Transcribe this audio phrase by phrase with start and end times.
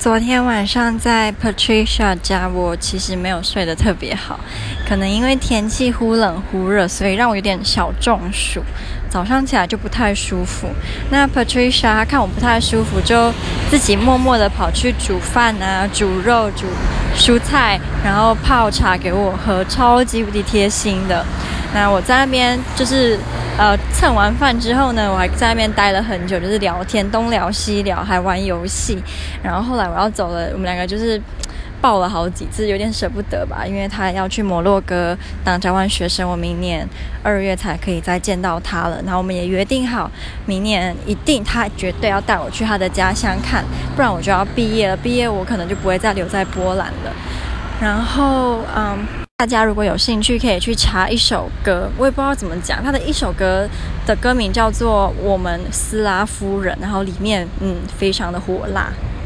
[0.00, 4.40] 昨天晚上在 Patricia 家，我其实没有睡得特别好，
[4.88, 8.62] 可能因为天气忽冷忽热，所以让我有点小中暑。
[9.10, 10.68] 早上起来就不太舒服。
[11.10, 13.30] 那 Patricia 她看我不太舒服，就
[13.68, 16.64] 自己默默地跑去煮饭啊，煮肉、煮
[17.14, 21.22] 蔬菜，然后泡茶给我喝，超级无敌贴心的。
[21.74, 23.18] 那我在那边就是，
[23.58, 29.02] 呃，蹭完饭之后呢，我还在那边待了很久，就是聊天，东聊西聊，还玩游戏。
[29.42, 31.20] 然后后来我要走了，我们两个就是
[31.78, 36.88] 抱了好几次，有点舍不得吧，因为他要去摩洛哥当交换学生，我明年
[37.22, 39.02] 二月才可以再见到他了。
[39.04, 40.10] 然后我们也约定好，
[40.46, 43.62] 明年一定他绝对要带我去他的家乡看，
[43.94, 47.12] 不然我就要毕业了，毕业我可能就不会再留在波兰了。
[47.78, 49.06] 然后，嗯。
[49.40, 52.84] 大家如果有兴趣，可以去查一首歌，我也不知道怎么讲。
[52.84, 53.66] 他的一首歌
[54.04, 58.92] 的歌名叫做《我们斯拉夫人》，然后里面嗯非常的火辣。